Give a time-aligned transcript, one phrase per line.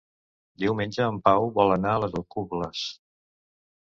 [0.63, 2.87] Diumenge en Pau vol anar a les Alcubles.